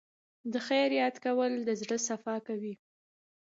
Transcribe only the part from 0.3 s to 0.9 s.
د خیر